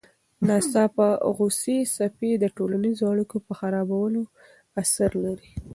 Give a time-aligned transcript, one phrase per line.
[0.03, 0.03] د
[0.47, 4.23] ناڅاپه غوسې څپې د ټولنیزو اړیکو په خرابوالي
[4.81, 5.49] اثر لري.